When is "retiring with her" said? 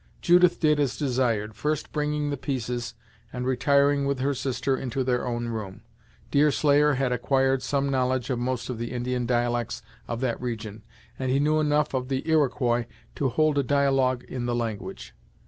3.45-4.33